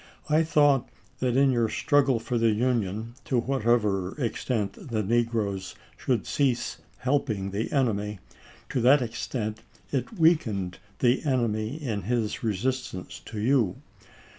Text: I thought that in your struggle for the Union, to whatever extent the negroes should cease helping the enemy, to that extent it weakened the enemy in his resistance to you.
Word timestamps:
I 0.31 0.41
thought 0.41 0.89
that 1.19 1.37
in 1.37 1.51
your 1.51 1.69
struggle 1.69 2.19
for 2.19 2.39
the 2.39 2.49
Union, 2.49 3.13
to 3.25 3.37
whatever 3.37 4.19
extent 4.19 4.89
the 4.89 5.03
negroes 5.03 5.75
should 5.95 6.25
cease 6.25 6.79
helping 6.97 7.51
the 7.51 7.71
enemy, 7.71 8.17
to 8.69 8.81
that 8.81 9.03
extent 9.03 9.61
it 9.91 10.17
weakened 10.17 10.79
the 11.01 11.23
enemy 11.23 11.79
in 11.79 12.01
his 12.01 12.41
resistance 12.43 13.19
to 13.27 13.39
you. 13.39 13.75